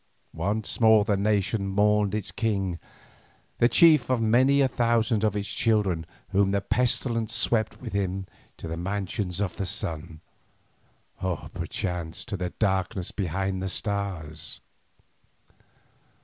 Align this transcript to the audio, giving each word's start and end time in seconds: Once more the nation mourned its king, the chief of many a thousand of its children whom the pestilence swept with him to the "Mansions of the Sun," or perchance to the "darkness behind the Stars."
Once 0.33 0.79
more 0.81 1.03
the 1.05 1.15
nation 1.15 1.67
mourned 1.67 2.15
its 2.15 2.31
king, 2.31 2.79
the 3.59 3.69
chief 3.69 4.09
of 4.09 4.19
many 4.19 4.59
a 4.59 4.67
thousand 4.67 5.23
of 5.23 5.35
its 5.35 5.47
children 5.53 6.07
whom 6.29 6.49
the 6.49 6.59
pestilence 6.59 7.35
swept 7.35 7.79
with 7.79 7.93
him 7.93 8.25
to 8.57 8.67
the 8.67 8.75
"Mansions 8.75 9.39
of 9.39 9.57
the 9.57 9.65
Sun," 9.67 10.19
or 11.21 11.51
perchance 11.53 12.25
to 12.25 12.35
the 12.35 12.49
"darkness 12.49 13.11
behind 13.11 13.61
the 13.61 13.69
Stars." 13.69 14.59